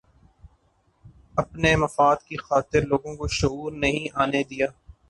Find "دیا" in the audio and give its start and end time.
4.43-4.67